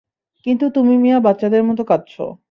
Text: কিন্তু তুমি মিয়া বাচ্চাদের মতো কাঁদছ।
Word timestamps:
কিন্তু 0.45 0.65
তুমি 0.75 0.93
মিয়া 0.97 1.19
বাচ্চাদের 1.21 1.63
মতো 1.63 1.83
কাঁদছ। 1.87 2.13